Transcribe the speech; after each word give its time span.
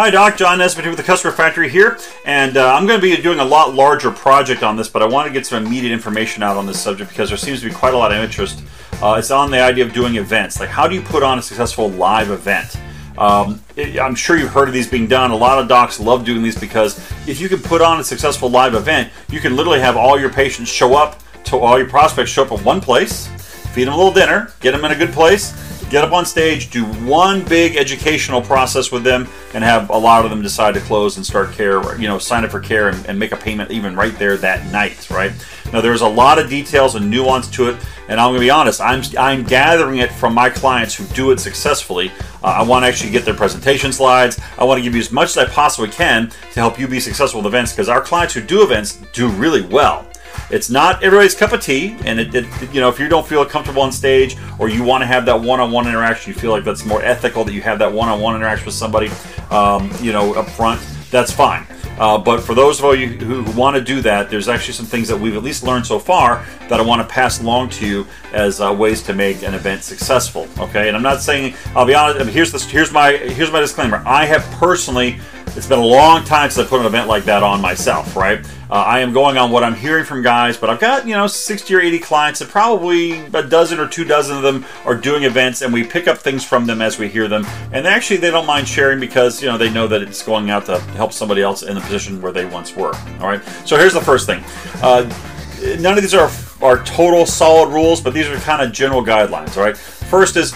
Hi, 0.00 0.10
Doc. 0.10 0.36
John 0.36 0.58
Nesbitt 0.58 0.86
with 0.86 0.96
the 0.96 1.02
Customer 1.02 1.32
Factory 1.32 1.68
here, 1.68 1.98
and 2.24 2.56
uh, 2.56 2.72
I'm 2.72 2.86
going 2.86 3.00
to 3.00 3.02
be 3.02 3.20
doing 3.20 3.40
a 3.40 3.44
lot 3.44 3.74
larger 3.74 4.12
project 4.12 4.62
on 4.62 4.76
this, 4.76 4.88
but 4.88 5.02
I 5.02 5.06
want 5.06 5.26
to 5.26 5.32
get 5.32 5.44
some 5.44 5.66
immediate 5.66 5.92
information 5.92 6.44
out 6.44 6.56
on 6.56 6.66
this 6.66 6.80
subject 6.80 7.10
because 7.10 7.30
there 7.30 7.36
seems 7.36 7.62
to 7.62 7.68
be 7.68 7.74
quite 7.74 7.94
a 7.94 7.96
lot 7.96 8.12
of 8.12 8.22
interest. 8.22 8.62
Uh, 9.02 9.16
it's 9.18 9.32
on 9.32 9.50
the 9.50 9.60
idea 9.60 9.84
of 9.84 9.92
doing 9.92 10.14
events. 10.14 10.60
Like, 10.60 10.68
how 10.68 10.86
do 10.86 10.94
you 10.94 11.02
put 11.02 11.24
on 11.24 11.40
a 11.40 11.42
successful 11.42 11.88
live 11.90 12.30
event? 12.30 12.80
Um, 13.18 13.60
it, 13.74 13.98
I'm 13.98 14.14
sure 14.14 14.36
you've 14.36 14.52
heard 14.52 14.68
of 14.68 14.72
these 14.72 14.88
being 14.88 15.08
done. 15.08 15.32
A 15.32 15.36
lot 15.36 15.58
of 15.58 15.66
docs 15.66 15.98
love 15.98 16.24
doing 16.24 16.44
these 16.44 16.56
because 16.56 16.96
if 17.26 17.40
you 17.40 17.48
can 17.48 17.58
put 17.58 17.82
on 17.82 17.98
a 17.98 18.04
successful 18.04 18.48
live 18.48 18.74
event, 18.74 19.12
you 19.30 19.40
can 19.40 19.56
literally 19.56 19.80
have 19.80 19.96
all 19.96 20.16
your 20.16 20.30
patients 20.30 20.70
show 20.70 20.94
up 20.94 21.20
to 21.46 21.56
all 21.58 21.76
your 21.76 21.88
prospects 21.88 22.30
show 22.30 22.44
up 22.44 22.52
in 22.52 22.62
one 22.62 22.80
place, 22.80 23.26
feed 23.74 23.88
them 23.88 23.94
a 23.94 23.96
little 23.96 24.12
dinner, 24.12 24.52
get 24.60 24.70
them 24.70 24.84
in 24.84 24.92
a 24.92 24.96
good 24.96 25.10
place, 25.10 25.77
get 25.90 26.04
up 26.04 26.12
on 26.12 26.26
stage, 26.26 26.70
do 26.70 26.84
one 27.04 27.44
big 27.44 27.76
educational 27.76 28.42
process 28.42 28.92
with 28.92 29.04
them, 29.04 29.26
and 29.54 29.64
have 29.64 29.90
a 29.90 29.96
lot 29.96 30.24
of 30.24 30.30
them 30.30 30.42
decide 30.42 30.74
to 30.74 30.80
close 30.80 31.16
and 31.16 31.24
start 31.24 31.52
care, 31.52 31.98
you 31.98 32.06
know, 32.06 32.18
sign 32.18 32.44
up 32.44 32.50
for 32.50 32.60
care 32.60 32.88
and, 32.88 33.06
and 33.06 33.18
make 33.18 33.32
a 33.32 33.36
payment 33.36 33.70
even 33.70 33.96
right 33.96 34.18
there 34.18 34.36
that 34.36 34.70
night, 34.72 35.08
right? 35.10 35.32
Now, 35.72 35.80
there's 35.80 36.00
a 36.00 36.08
lot 36.08 36.38
of 36.38 36.48
details 36.48 36.94
and 36.94 37.10
nuance 37.10 37.48
to 37.50 37.68
it, 37.70 37.76
and 38.08 38.18
I'm 38.18 38.30
going 38.30 38.40
to 38.40 38.46
be 38.46 38.50
honest, 38.50 38.80
I'm, 38.80 39.02
I'm 39.18 39.44
gathering 39.44 39.98
it 39.98 40.10
from 40.10 40.34
my 40.34 40.48
clients 40.48 40.94
who 40.94 41.04
do 41.14 41.30
it 41.30 41.40
successfully. 41.40 42.10
Uh, 42.42 42.46
I 42.46 42.62
want 42.62 42.84
to 42.84 42.88
actually 42.88 43.10
get 43.10 43.24
their 43.24 43.34
presentation 43.34 43.92
slides. 43.92 44.40
I 44.58 44.64
want 44.64 44.78
to 44.78 44.82
give 44.82 44.94
you 44.94 45.00
as 45.00 45.12
much 45.12 45.30
as 45.30 45.38
I 45.38 45.46
possibly 45.46 45.90
can 45.90 46.30
to 46.30 46.60
help 46.60 46.78
you 46.78 46.88
be 46.88 47.00
successful 47.00 47.40
with 47.40 47.46
events 47.46 47.72
because 47.72 47.88
our 47.88 48.00
clients 48.00 48.34
who 48.34 48.40
do 48.40 48.62
events 48.62 49.02
do 49.12 49.28
really 49.28 49.62
well. 49.62 50.07
It's 50.50 50.70
not 50.70 51.02
everybody's 51.02 51.34
cup 51.34 51.52
of 51.52 51.60
tea, 51.60 51.96
and 52.04 52.18
it, 52.18 52.34
it, 52.34 52.46
you 52.72 52.80
know 52.80 52.88
if 52.88 52.98
you 52.98 53.08
don't 53.08 53.26
feel 53.26 53.44
comfortable 53.44 53.82
on 53.82 53.92
stage 53.92 54.36
or 54.58 54.68
you 54.68 54.82
want 54.82 55.02
to 55.02 55.06
have 55.06 55.26
that 55.26 55.40
one-on-one 55.40 55.86
interaction, 55.86 56.32
you 56.32 56.38
feel 56.38 56.50
like 56.50 56.64
that's 56.64 56.84
more 56.84 57.02
ethical 57.02 57.44
that 57.44 57.52
you 57.52 57.60
have 57.62 57.78
that 57.78 57.92
one-on-one 57.92 58.34
interaction 58.34 58.66
with 58.66 58.74
somebody, 58.74 59.10
um, 59.50 59.90
you 60.00 60.12
know, 60.12 60.34
up 60.34 60.48
front. 60.48 60.80
That's 61.10 61.32
fine. 61.32 61.66
Uh, 61.98 62.16
but 62.16 62.40
for 62.40 62.54
those 62.54 62.80
of 62.80 62.96
you 62.96 63.08
who, 63.08 63.42
want 63.58 63.76
to 63.76 63.82
do 63.82 64.00
that, 64.00 64.30
there's 64.30 64.48
actually 64.48 64.74
some 64.74 64.86
things 64.86 65.08
that 65.08 65.16
we've 65.16 65.36
at 65.36 65.42
least 65.42 65.64
learned 65.64 65.84
so 65.84 65.98
far 65.98 66.46
that 66.68 66.78
I 66.78 66.82
want 66.82 67.02
to 67.02 67.12
pass 67.12 67.40
along 67.40 67.70
to 67.70 67.86
you 67.86 68.06
as 68.32 68.60
uh, 68.60 68.72
ways 68.72 69.02
to 69.04 69.14
make 69.14 69.42
an 69.42 69.54
event 69.54 69.82
successful. 69.82 70.46
Okay, 70.58 70.86
and 70.86 70.96
I'm 70.96 71.02
not 71.02 71.20
saying 71.20 71.54
I'll 71.74 71.86
be 71.86 71.94
honest. 71.94 72.30
Here's 72.30 72.52
this. 72.52 72.64
Here's 72.70 72.92
my 72.92 73.12
here's 73.12 73.50
my 73.50 73.58
disclaimer. 73.58 74.02
I 74.06 74.26
have 74.26 74.42
personally 74.52 75.18
it's 75.56 75.66
been 75.66 75.78
a 75.78 75.84
long 75.84 76.24
time 76.24 76.50
since 76.50 76.66
I 76.66 76.68
put 76.68 76.80
an 76.80 76.86
event 76.86 77.08
like 77.08 77.24
that 77.24 77.42
on 77.42 77.60
myself, 77.60 78.16
right? 78.16 78.44
Uh, 78.70 78.74
I 78.74 79.00
am 79.00 79.12
going 79.12 79.38
on 79.38 79.50
what 79.50 79.64
I'm 79.64 79.74
hearing 79.74 80.04
from 80.04 80.22
guys, 80.22 80.56
but 80.56 80.68
I've 80.68 80.80
got, 80.80 81.06
you 81.06 81.14
know, 81.14 81.26
60 81.26 81.74
or 81.74 81.80
80 81.80 81.98
clients, 82.00 82.40
and 82.40 82.50
probably 82.50 83.12
a 83.12 83.42
dozen 83.42 83.78
or 83.78 83.88
two 83.88 84.04
dozen 84.04 84.36
of 84.36 84.42
them 84.42 84.64
are 84.84 84.94
doing 84.94 85.24
events, 85.24 85.62
and 85.62 85.72
we 85.72 85.84
pick 85.84 86.06
up 86.06 86.18
things 86.18 86.44
from 86.44 86.66
them 86.66 86.82
as 86.82 86.98
we 86.98 87.08
hear 87.08 87.28
them. 87.28 87.46
And 87.72 87.86
actually, 87.86 88.18
they 88.18 88.30
don't 88.30 88.46
mind 88.46 88.68
sharing 88.68 89.00
because, 89.00 89.42
you 89.42 89.48
know, 89.48 89.56
they 89.56 89.70
know 89.70 89.86
that 89.88 90.02
it's 90.02 90.22
going 90.22 90.50
out 90.50 90.66
to 90.66 90.78
help 90.92 91.12
somebody 91.12 91.42
else 91.42 91.62
in 91.62 91.74
the 91.74 91.80
position 91.80 92.20
where 92.20 92.32
they 92.32 92.44
once 92.44 92.76
were. 92.76 92.94
All 93.20 93.28
right. 93.28 93.42
So 93.64 93.76
here's 93.76 93.94
the 93.94 94.00
first 94.00 94.26
thing. 94.26 94.44
Uh, 94.82 95.02
none 95.80 95.96
of 95.96 96.02
these 96.02 96.14
are, 96.14 96.30
are 96.60 96.84
total 96.84 97.24
solid 97.24 97.72
rules, 97.72 98.00
but 98.00 98.12
these 98.12 98.28
are 98.28 98.36
kind 98.38 98.60
of 98.60 98.72
general 98.72 99.02
guidelines. 99.02 99.56
All 99.56 99.62
right. 99.62 99.76
First 99.76 100.36
is 100.36 100.52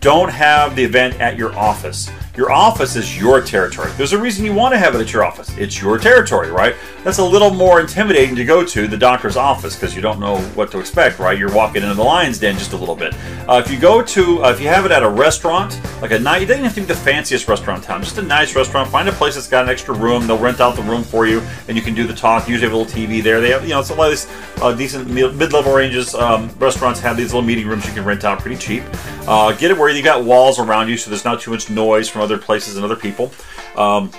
don't 0.00 0.30
have 0.30 0.76
the 0.76 0.84
event 0.84 1.20
at 1.20 1.36
your 1.36 1.54
office. 1.56 2.10
Your 2.40 2.52
office 2.52 2.96
is 2.96 3.18
your 3.18 3.42
territory. 3.42 3.92
There's 3.98 4.14
a 4.14 4.18
reason 4.18 4.46
you 4.46 4.54
want 4.54 4.72
to 4.72 4.78
have 4.78 4.94
it 4.94 5.00
at 5.02 5.12
your 5.12 5.26
office. 5.26 5.54
It's 5.58 5.78
your 5.78 5.98
territory, 5.98 6.50
right? 6.50 6.74
That's 7.04 7.18
a 7.18 7.24
little 7.24 7.50
more 7.50 7.80
intimidating 7.80 8.34
to 8.36 8.46
go 8.46 8.64
to 8.64 8.88
the 8.88 8.96
doctor's 8.96 9.36
office 9.36 9.74
because 9.74 9.94
you 9.94 10.00
don't 10.00 10.18
know 10.18 10.38
what 10.54 10.70
to 10.70 10.80
expect, 10.80 11.18
right? 11.18 11.38
You're 11.38 11.52
walking 11.54 11.82
into 11.82 11.94
the 11.94 12.02
lion's 12.02 12.38
den 12.38 12.56
just 12.56 12.72
a 12.72 12.78
little 12.78 12.96
bit. 12.96 13.12
Uh, 13.46 13.62
if 13.62 13.70
you 13.70 13.78
go 13.78 14.02
to, 14.02 14.42
uh, 14.42 14.50
if 14.50 14.58
you 14.58 14.68
have 14.68 14.86
it 14.86 14.90
at 14.90 15.02
a 15.02 15.08
restaurant, 15.08 15.78
like 16.00 16.12
a 16.12 16.18
night, 16.18 16.40
it 16.40 16.46
doesn't 16.46 16.64
have 16.64 16.74
to 16.76 16.80
be 16.80 16.86
the 16.86 16.94
fanciest 16.94 17.46
restaurant 17.46 17.82
in 17.82 17.86
town, 17.86 18.00
just 18.02 18.16
a 18.16 18.22
nice 18.22 18.56
restaurant. 18.56 18.88
Find 18.88 19.06
a 19.06 19.12
place 19.12 19.34
that's 19.34 19.46
got 19.46 19.64
an 19.64 19.70
extra 19.70 19.94
room. 19.94 20.26
They'll 20.26 20.38
rent 20.38 20.62
out 20.62 20.76
the 20.76 20.82
room 20.82 21.04
for 21.04 21.26
you, 21.26 21.42
and 21.68 21.76
you 21.76 21.82
can 21.82 21.94
do 21.94 22.06
the 22.06 22.14
talk. 22.14 22.48
Usually 22.48 22.70
have 22.70 22.72
a 22.72 22.82
little 22.82 22.90
TV 22.90 23.22
there. 23.22 23.42
They 23.42 23.50
have, 23.50 23.64
you 23.64 23.70
know, 23.70 23.80
it's 23.80 23.90
a 23.90 23.94
lot 23.94 24.10
of 24.10 24.12
these 24.12 24.62
uh, 24.62 24.72
decent 24.72 25.10
mid-level 25.10 25.74
ranges. 25.74 26.14
Um, 26.14 26.48
restaurants 26.58 27.00
have 27.00 27.18
these 27.18 27.34
little 27.34 27.46
meeting 27.46 27.66
rooms 27.66 27.86
you 27.86 27.92
can 27.92 28.04
rent 28.04 28.24
out 28.24 28.38
pretty 28.38 28.56
cheap. 28.56 28.82
Uh, 29.26 29.52
get 29.52 29.70
it 29.70 29.76
where 29.76 29.90
you 29.90 30.02
got 30.02 30.24
walls 30.24 30.58
around 30.58 30.88
you, 30.88 30.96
so 30.96 31.10
there's 31.10 31.24
not 31.24 31.40
too 31.40 31.50
much 31.50 31.68
noise 31.68 32.08
from 32.08 32.22
other 32.22 32.29
places 32.38 32.76
and 32.76 32.84
other 32.84 32.96
people. 32.96 33.32
Um, 33.76 34.10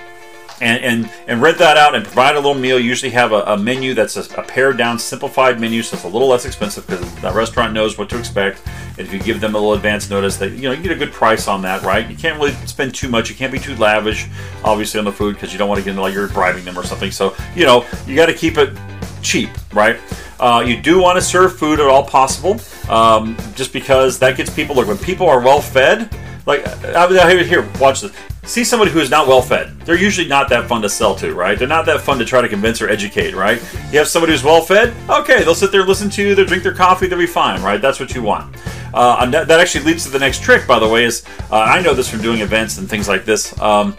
and, 0.62 0.84
and, 0.84 1.12
and 1.28 1.42
rent 1.42 1.58
that 1.58 1.76
out 1.76 1.96
and 1.96 2.06
provide 2.06 2.36
a 2.36 2.40
little 2.40 2.54
meal. 2.54 2.80
Usually 2.80 3.12
have 3.12 3.32
a, 3.32 3.42
a 3.42 3.58
menu 3.58 3.96
that's 3.96 4.16
a, 4.16 4.40
a, 4.40 4.44
pared 4.44 4.78
down, 4.78 5.00
simplified 5.00 5.60
menu, 5.60 5.82
so 5.82 5.96
it's 5.96 6.06
a 6.06 6.08
little 6.08 6.28
less 6.28 6.46
expensive 6.46 6.86
because 6.86 7.22
that 7.22 7.34
restaurant 7.34 7.74
knows 7.74 7.98
what 7.98 8.10
to 8.12 8.20
expect. 8.20 8.62
And 8.98 9.00
if 9.00 9.12
you 9.12 9.20
give 9.20 9.42
them 9.42 9.56
a 9.56 9.58
little 9.58 9.74
advance 9.74 10.10
notice, 10.10 10.38
that 10.38 10.52
you 10.52 10.64
know 10.64 10.72
you 10.72 10.84
get 10.84 10.92
a 10.92 10.96
good 10.96 11.12
price 11.12 11.48
on 11.48 11.64
that, 11.64 11.82
right? 11.82 12.08
You 12.10 12.16
can't 12.16 12.38
really 12.38 12.54
spend 12.68 12.94
too 12.94 13.10
much. 13.10 13.28
You 13.30 13.36
can't 13.36 13.52
be 13.52 13.58
too 13.58 13.76
lavish, 13.76 14.28
obviously, 14.64 15.00
on 15.00 15.06
the 15.06 15.12
food 15.12 15.34
because 15.34 15.52
you 15.52 15.58
don't 15.58 15.68
want 15.68 15.80
to 15.80 15.84
get 15.84 15.92
into 15.92 16.04
like 16.04 16.14
you're 16.14 16.30
bribing 16.30 16.64
them 16.64 16.78
or 16.78 16.84
something. 16.84 17.10
So 17.10 17.36
you 17.56 17.66
know 17.66 17.86
you 18.06 18.16
got 18.16 18.28
to 18.28 18.34
keep 18.34 18.58
it 18.58 18.78
cheap, 19.24 19.50
right? 19.74 20.00
Uh, 20.40 20.64
you 20.66 20.80
do 20.80 21.00
want 21.00 21.18
to 21.18 21.22
serve 21.22 21.58
food 21.58 21.80
at 21.80 21.88
all 21.88 22.04
possible, 22.04 22.60
um, 22.90 23.36
just 23.56 23.74
because 23.74 24.20
that 24.20 24.38
gets 24.38 24.54
people. 24.54 24.76
Look, 24.76 24.88
when 24.88 24.98
people 24.98 25.28
are 25.28 25.40
well 25.40 25.62
fed, 25.62 26.10
like 26.46 26.66
I 26.68 26.94
uh, 26.94 27.28
here, 27.28 27.44
here, 27.44 27.70
watch 27.80 28.02
this. 28.02 28.12
See 28.44 28.64
somebody 28.64 28.90
who 28.90 29.00
is 29.00 29.12
not 29.12 29.28
well 29.28 29.42
fed. 29.42 29.80
They're 29.82 29.98
usually 29.98 30.28
not 30.28 30.50
that 30.50 30.68
fun 30.68 30.82
to 30.82 30.90
sell 30.90 31.14
to, 31.16 31.36
right? 31.36 31.58
They're 31.58 31.68
not 31.68 31.86
that 31.86 32.02
fun 32.02 32.18
to 32.18 32.26
try 32.26 32.42
to 32.42 32.50
convince 32.50 32.82
or 32.82 32.90
educate, 32.90 33.36
right? 33.36 33.62
You 33.92 34.00
have 34.00 34.08
somebody 34.08 34.34
who's 34.34 34.44
well 34.44 34.62
fed. 34.62 34.96
Okay, 35.08 35.44
they'll 35.44 35.54
sit 35.54 35.72
there, 35.72 35.86
listen 35.86 36.10
to 36.10 36.24
you, 36.24 36.34
they'll 36.34 36.46
drink 36.46 36.64
their 36.64 36.74
coffee, 36.74 37.06
they'll 37.06 37.20
be 37.20 37.28
fine, 37.28 37.62
right? 37.62 37.80
That's 37.80 38.00
what 38.00 38.16
you 38.16 38.24
want. 38.24 38.56
Uh, 38.94 39.18
and 39.22 39.34
that, 39.34 39.48
that, 39.48 39.60
actually 39.60 39.86
leads 39.86 40.04
to 40.06 40.10
the 40.10 40.20
next 40.20 40.42
trick, 40.42 40.68
by 40.68 40.80
the 40.80 40.88
way. 40.88 41.06
Is 41.06 41.24
uh, 41.52 41.60
I 41.60 41.82
know 41.82 41.94
this 41.94 42.10
from 42.10 42.22
doing 42.22 42.40
events 42.40 42.78
and 42.78 42.90
things 42.90 43.08
like 43.08 43.26
this. 43.26 43.58
Um, 43.62 43.96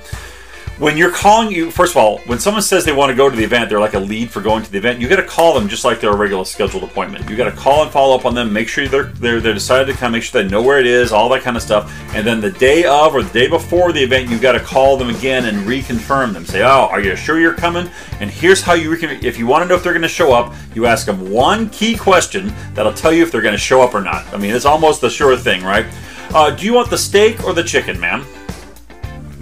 when 0.82 0.96
you're 0.96 1.12
calling 1.12 1.48
you 1.48 1.70
first 1.70 1.92
of 1.92 1.96
all 1.96 2.18
when 2.26 2.40
someone 2.40 2.60
says 2.60 2.84
they 2.84 2.92
want 2.92 3.08
to 3.08 3.14
go 3.14 3.30
to 3.30 3.36
the 3.36 3.44
event 3.44 3.70
they're 3.70 3.78
like 3.78 3.94
a 3.94 4.00
lead 4.00 4.28
for 4.28 4.40
going 4.40 4.64
to 4.64 4.72
the 4.72 4.76
event 4.76 5.00
you 5.00 5.08
got 5.08 5.14
to 5.14 5.22
call 5.22 5.54
them 5.54 5.68
just 5.68 5.84
like 5.84 6.00
they're 6.00 6.10
a 6.10 6.16
regular 6.16 6.44
scheduled 6.44 6.82
appointment. 6.82 7.30
You 7.30 7.36
got 7.36 7.48
to 7.48 7.56
call 7.56 7.84
and 7.84 7.92
follow 7.92 8.16
up 8.16 8.24
on 8.24 8.34
them 8.34 8.52
make 8.52 8.66
sure 8.66 8.88
they're, 8.88 9.04
they're 9.04 9.40
they're 9.40 9.54
decided 9.54 9.92
to 9.92 9.96
come 9.96 10.10
make 10.10 10.24
sure 10.24 10.42
they 10.42 10.48
know 10.48 10.60
where 10.60 10.80
it 10.80 10.86
is 10.86 11.12
all 11.12 11.28
that 11.28 11.42
kind 11.42 11.56
of 11.56 11.62
stuff. 11.62 11.96
And 12.16 12.26
then 12.26 12.40
the 12.40 12.50
day 12.50 12.84
of 12.84 13.14
or 13.14 13.22
the 13.22 13.32
day 13.32 13.46
before 13.46 13.92
the 13.92 14.02
event 14.02 14.28
you 14.28 14.40
got 14.40 14.52
to 14.52 14.60
call 14.60 14.96
them 14.96 15.08
again 15.08 15.44
and 15.44 15.58
reconfirm 15.68 16.32
them. 16.32 16.44
Say 16.44 16.62
oh 16.62 16.88
are 16.90 17.00
you 17.00 17.14
sure 17.14 17.38
you're 17.38 17.54
coming? 17.54 17.88
And 18.18 18.28
here's 18.28 18.60
how 18.60 18.72
you 18.72 18.96
can 18.96 19.24
if 19.24 19.38
you 19.38 19.46
want 19.46 19.62
to 19.62 19.68
know 19.68 19.76
if 19.76 19.84
they're 19.84 19.92
going 19.92 20.02
to 20.02 20.08
show 20.08 20.32
up 20.32 20.52
you 20.74 20.86
ask 20.86 21.06
them 21.06 21.30
one 21.30 21.70
key 21.70 21.96
question 21.96 22.52
that'll 22.74 22.92
tell 22.92 23.12
you 23.12 23.22
if 23.22 23.30
they're 23.30 23.40
going 23.40 23.54
to 23.54 23.58
show 23.58 23.82
up 23.82 23.94
or 23.94 24.00
not. 24.00 24.26
I 24.34 24.36
mean 24.36 24.52
it's 24.52 24.64
almost 24.64 25.00
a 25.04 25.10
sure 25.10 25.36
thing 25.36 25.62
right? 25.62 25.86
Uh, 26.34 26.50
do 26.50 26.66
you 26.66 26.72
want 26.72 26.90
the 26.90 26.98
steak 26.98 27.44
or 27.44 27.52
the 27.52 27.62
chicken 27.62 28.00
ma'am 28.00 28.26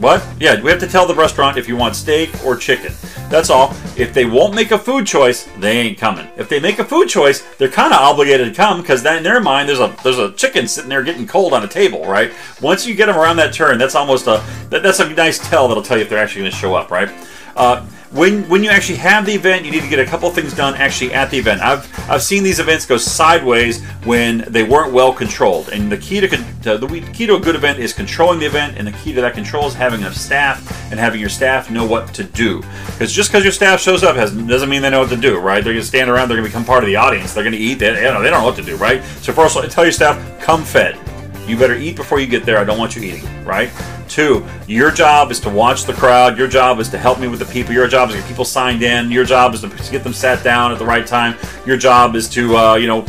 what? 0.00 0.26
Yeah, 0.40 0.60
we 0.62 0.70
have 0.70 0.80
to 0.80 0.86
tell 0.86 1.06
the 1.06 1.14
restaurant 1.14 1.58
if 1.58 1.68
you 1.68 1.76
want 1.76 1.94
steak 1.94 2.30
or 2.44 2.56
chicken. 2.56 2.92
That's 3.28 3.50
all. 3.50 3.76
If 3.96 4.14
they 4.14 4.24
won't 4.24 4.54
make 4.54 4.70
a 4.70 4.78
food 4.78 5.06
choice, 5.06 5.46
they 5.58 5.78
ain't 5.78 5.98
coming. 5.98 6.26
If 6.36 6.48
they 6.48 6.58
make 6.58 6.78
a 6.78 6.84
food 6.84 7.08
choice, 7.08 7.42
they're 7.58 7.68
kind 7.68 7.92
of 7.92 8.00
obligated 8.00 8.48
to 8.48 8.54
come 8.54 8.80
because 8.80 9.04
in 9.04 9.22
their 9.22 9.40
mind, 9.40 9.68
there's 9.68 9.78
a 9.78 9.94
there's 10.02 10.18
a 10.18 10.32
chicken 10.32 10.66
sitting 10.66 10.88
there 10.88 11.02
getting 11.02 11.26
cold 11.26 11.52
on 11.52 11.62
a 11.64 11.68
table, 11.68 12.06
right? 12.06 12.32
Once 12.62 12.86
you 12.86 12.94
get 12.94 13.06
them 13.06 13.16
around 13.16 13.36
that 13.36 13.52
turn, 13.52 13.78
that's 13.78 13.94
almost 13.94 14.26
a 14.26 14.42
that, 14.70 14.82
that's 14.82 15.00
a 15.00 15.08
nice 15.10 15.38
tell 15.38 15.68
that'll 15.68 15.82
tell 15.82 15.98
you 15.98 16.04
if 16.04 16.08
they're 16.08 16.18
actually 16.18 16.42
going 16.42 16.50
to 16.50 16.56
show 16.56 16.74
up, 16.74 16.90
right? 16.90 17.10
Uh, 17.56 17.86
when 18.10 18.48
when 18.48 18.64
you 18.64 18.70
actually 18.70 18.96
have 18.96 19.24
the 19.24 19.32
event, 19.32 19.64
you 19.64 19.70
need 19.70 19.82
to 19.82 19.88
get 19.88 20.00
a 20.00 20.04
couple 20.04 20.28
things 20.30 20.52
done 20.52 20.74
actually 20.74 21.14
at 21.14 21.30
the 21.30 21.38
event. 21.38 21.60
I've 21.60 22.10
I've 22.10 22.22
seen 22.22 22.42
these 22.42 22.58
events 22.58 22.84
go 22.84 22.96
sideways 22.96 23.84
when 24.04 24.44
they 24.48 24.64
weren't 24.64 24.92
well 24.92 25.12
controlled. 25.12 25.68
And 25.68 25.90
the 25.90 25.96
key 25.96 26.20
to 26.20 26.26
the 26.26 27.10
key 27.12 27.26
to 27.26 27.36
a 27.36 27.40
good 27.40 27.54
event 27.54 27.78
is 27.78 27.92
controlling 27.92 28.40
the 28.40 28.46
event, 28.46 28.78
and 28.78 28.86
the 28.86 28.92
key 28.92 29.12
to 29.12 29.20
that 29.20 29.34
control 29.34 29.66
is 29.68 29.74
having 29.74 30.00
enough 30.00 30.14
staff 30.14 30.90
and 30.90 30.98
having 30.98 31.20
your 31.20 31.28
staff 31.28 31.70
know 31.70 31.84
what 31.84 32.12
to 32.14 32.24
do. 32.24 32.62
Because 32.86 33.12
just 33.12 33.30
because 33.30 33.44
your 33.44 33.52
staff 33.52 33.80
shows 33.80 34.02
up 34.02 34.16
has, 34.16 34.32
doesn't 34.32 34.68
mean 34.68 34.82
they 34.82 34.90
know 34.90 35.00
what 35.00 35.10
to 35.10 35.16
do, 35.16 35.38
right? 35.38 35.62
They're 35.62 35.72
to 35.74 35.82
stand 35.82 36.10
around, 36.10 36.28
they're 36.28 36.36
to 36.36 36.42
become 36.42 36.64
part 36.64 36.82
of 36.82 36.88
the 36.88 36.96
audience, 36.96 37.32
they're 37.32 37.48
to 37.48 37.56
eat. 37.56 37.74
They, 37.74 37.94
they, 37.94 38.02
don't, 38.02 38.22
they 38.22 38.30
don't 38.30 38.40
know 38.40 38.46
what 38.46 38.56
to 38.56 38.62
do, 38.62 38.76
right? 38.76 39.04
So 39.22 39.32
first, 39.32 39.56
all, 39.56 39.62
tell 39.62 39.84
your 39.84 39.92
staff, 39.92 40.40
come 40.40 40.64
fed. 40.64 40.98
You 41.47 41.57
better 41.57 41.75
eat 41.75 41.97
before 41.97 42.21
you 42.21 42.27
get 42.27 42.45
there. 42.45 42.59
I 42.59 42.65
don't 42.65 42.78
want 42.78 42.97
you 42.97 43.03
eating, 43.03 43.45
right? 43.45 43.71
Two, 44.10 44.45
your 44.66 44.91
job 44.91 45.31
is 45.31 45.39
to 45.41 45.48
watch 45.48 45.84
the 45.84 45.92
crowd. 45.92 46.37
Your 46.37 46.48
job 46.48 46.81
is 46.81 46.89
to 46.89 46.98
help 46.98 47.21
me 47.21 47.28
with 47.28 47.39
the 47.39 47.45
people. 47.47 47.72
Your 47.72 47.87
job 47.87 48.09
is 48.09 48.16
to 48.16 48.21
get 48.21 48.28
people 48.28 48.45
signed 48.45 48.83
in. 48.83 49.09
Your 49.10 49.25
job 49.25 49.54
is 49.54 49.60
to 49.60 49.69
get 49.92 50.03
them 50.03 50.13
sat 50.13 50.42
down 50.42 50.72
at 50.72 50.81
the 50.81 50.84
right 50.84 51.07
time. 51.07 51.37
Your 51.65 51.77
job 51.77 52.16
is 52.16 52.28
to, 52.31 52.57
uh, 52.57 52.75
you 52.75 52.89
know, 52.89 53.03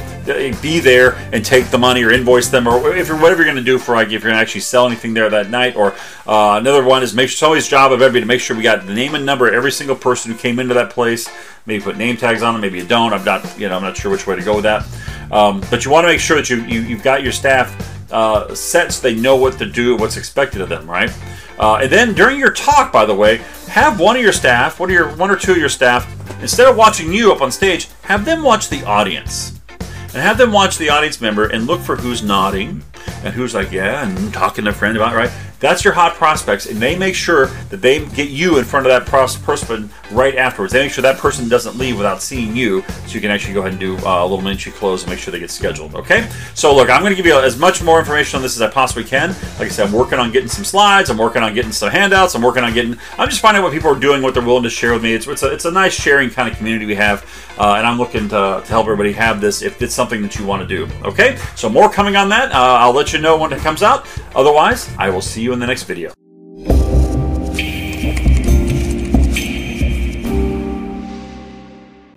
be 0.61 0.79
there 0.79 1.13
and 1.33 1.43
take 1.43 1.71
the 1.71 1.77
money 1.77 2.03
or 2.03 2.11
invoice 2.11 2.49
them 2.49 2.67
or 2.67 2.95
if 2.95 3.07
you're 3.07 3.19
whatever 3.19 3.41
you're 3.41 3.51
going 3.51 3.57
to 3.57 3.63
do 3.63 3.79
for 3.79 3.95
like 3.95 4.07
if 4.07 4.11
you're 4.11 4.21
going 4.21 4.35
to 4.35 4.39
actually 4.39 4.61
sell 4.61 4.85
anything 4.85 5.15
there 5.15 5.27
that 5.27 5.49
night. 5.49 5.75
Or 5.75 5.93
uh, 6.27 6.59
another 6.59 6.83
one 6.83 7.01
is 7.01 7.15
make 7.15 7.29
sure 7.29 7.33
it's 7.33 7.43
always 7.43 7.67
job 7.67 7.91
of 7.91 8.03
everybody 8.03 8.21
to 8.21 8.27
make 8.27 8.39
sure 8.39 8.55
we 8.55 8.61
got 8.61 8.85
the 8.85 8.93
name 8.93 9.15
and 9.15 9.25
number 9.25 9.47
of 9.47 9.55
every 9.55 9.71
single 9.71 9.95
person 9.95 10.31
who 10.31 10.37
came 10.37 10.59
into 10.59 10.75
that 10.75 10.91
place. 10.91 11.27
Maybe 11.65 11.83
put 11.83 11.97
name 11.97 12.15
tags 12.15 12.43
on 12.43 12.53
them. 12.53 12.61
Maybe 12.61 12.77
you 12.77 12.85
don't. 12.85 13.11
I'm 13.11 13.25
not, 13.25 13.59
you 13.59 13.69
know, 13.69 13.75
I'm 13.75 13.81
not 13.81 13.97
sure 13.97 14.11
which 14.11 14.27
way 14.27 14.35
to 14.35 14.43
go 14.43 14.55
with 14.55 14.63
that. 14.63 14.85
Um, 15.31 15.63
but 15.71 15.83
you 15.83 15.89
want 15.89 16.03
to 16.03 16.09
make 16.09 16.19
sure 16.19 16.37
that 16.37 16.49
you, 16.49 16.63
you 16.65 16.81
you've 16.81 17.03
got 17.03 17.23
your 17.23 17.31
staff 17.31 17.75
uh, 18.11 18.53
set 18.53 18.91
so 18.91 19.01
they 19.01 19.15
know 19.15 19.35
what 19.35 19.57
to 19.57 19.65
do, 19.65 19.95
what's 19.95 20.17
expected 20.17 20.61
of 20.61 20.69
them, 20.69 20.89
right? 20.89 21.11
Uh, 21.59 21.79
and 21.83 21.91
then 21.91 22.13
during 22.13 22.39
your 22.39 22.51
talk, 22.51 22.91
by 22.91 23.05
the 23.05 23.13
way, 23.15 23.37
have 23.67 23.99
one 23.99 24.15
of 24.15 24.21
your 24.21 24.33
staff, 24.33 24.79
one 24.79 24.89
of 24.89 24.93
your 24.93 25.15
one 25.15 25.29
or 25.29 25.35
two 25.35 25.51
of 25.51 25.57
your 25.57 25.69
staff, 25.69 26.07
instead 26.41 26.67
of 26.67 26.75
watching 26.75 27.13
you 27.13 27.31
up 27.31 27.41
on 27.41 27.51
stage, 27.51 27.87
have 28.03 28.25
them 28.25 28.43
watch 28.43 28.69
the 28.69 28.83
audience, 28.85 29.59
and 29.69 30.17
have 30.17 30.37
them 30.37 30.51
watch 30.51 30.77
the 30.77 30.89
audience 30.89 31.21
member 31.21 31.47
and 31.47 31.67
look 31.67 31.81
for 31.81 31.95
who's 31.95 32.23
nodding 32.23 32.83
and 33.23 33.33
who's 33.33 33.53
like, 33.53 33.71
yeah, 33.71 34.07
and 34.07 34.33
talking 34.33 34.65
to 34.65 34.71
a 34.71 34.73
friend 34.73 34.97
about 34.97 35.15
right? 35.15 35.31
That's 35.61 35.85
your 35.85 35.93
hot 35.93 36.15
prospects, 36.15 36.65
and 36.65 36.81
they 36.81 36.97
make 36.97 37.13
sure 37.13 37.45
that 37.69 37.81
they 37.81 38.03
get 38.07 38.29
you 38.29 38.57
in 38.57 38.65
front 38.65 38.87
of 38.87 38.89
that 38.89 39.05
person 39.07 39.89
right 40.11 40.35
afterwards. 40.35 40.73
They 40.73 40.81
make 40.81 40.91
sure 40.91 41.03
that 41.03 41.19
person 41.19 41.47
doesn't 41.47 41.77
leave 41.77 41.97
without 41.97 42.21
seeing 42.21 42.55
you, 42.55 42.81
so 43.05 43.13
you 43.13 43.21
can 43.21 43.29
actually 43.29 43.53
go 43.53 43.59
ahead 43.61 43.73
and 43.73 43.79
do 43.79 43.95
uh, 43.99 44.21
a 44.21 44.25
little 44.25 44.41
miniature 44.41 44.73
close 44.73 45.03
and 45.03 45.11
make 45.11 45.19
sure 45.19 45.31
they 45.31 45.39
get 45.39 45.51
scheduled. 45.51 45.93
Okay? 45.93 46.27
So 46.55 46.75
look, 46.75 46.89
I'm 46.89 47.01
going 47.01 47.11
to 47.11 47.15
give 47.15 47.27
you 47.27 47.39
as 47.39 47.59
much 47.59 47.83
more 47.83 47.99
information 47.99 48.37
on 48.37 48.41
this 48.41 48.55
as 48.55 48.61
I 48.63 48.71
possibly 48.71 49.03
can. 49.03 49.29
Like 49.59 49.61
I 49.61 49.67
said, 49.67 49.87
I'm 49.87 49.93
working 49.93 50.17
on 50.17 50.31
getting 50.31 50.49
some 50.49 50.65
slides. 50.65 51.11
I'm 51.11 51.17
working 51.17 51.43
on 51.43 51.53
getting 51.53 51.71
some 51.71 51.91
handouts. 51.91 52.33
I'm 52.33 52.41
working 52.41 52.63
on 52.63 52.73
getting. 52.73 52.97
I'm 53.19 53.29
just 53.29 53.41
finding 53.41 53.61
out 53.61 53.65
what 53.65 53.73
people 53.73 53.91
are 53.91 53.99
doing, 53.99 54.23
what 54.23 54.33
they're 54.33 54.43
willing 54.43 54.63
to 54.63 54.69
share 54.69 54.93
with 54.93 55.03
me. 55.03 55.13
It's 55.13 55.27
it's 55.27 55.43
a, 55.43 55.53
it's 55.53 55.65
a 55.65 55.71
nice 55.71 55.93
sharing 55.93 56.31
kind 56.31 56.49
of 56.49 56.57
community 56.57 56.87
we 56.87 56.95
have, 56.95 57.23
uh, 57.59 57.75
and 57.75 57.85
I'm 57.85 57.99
looking 57.99 58.27
to, 58.29 58.63
to 58.65 58.67
help 58.67 58.85
everybody 58.85 59.11
have 59.13 59.39
this 59.39 59.61
if 59.61 59.79
it's 59.81 59.93
something 59.93 60.23
that 60.23 60.37
you 60.37 60.45
want 60.45 60.67
to 60.67 60.67
do. 60.67 60.91
Okay? 61.03 61.37
So 61.55 61.69
more 61.69 61.87
coming 61.87 62.15
on 62.15 62.29
that. 62.29 62.51
Uh, 62.51 62.77
I'll 62.79 62.93
let 62.93 63.13
you 63.13 63.19
know 63.19 63.37
when 63.37 63.53
it 63.53 63.59
comes 63.59 63.83
out. 63.83 64.07
Otherwise, 64.35 64.89
I 64.97 65.09
will 65.09 65.21
see 65.21 65.41
you 65.41 65.53
in 65.53 65.59
the 65.59 65.67
next 65.67 65.83
video. 65.83 66.13